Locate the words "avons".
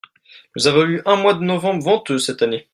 0.65-0.85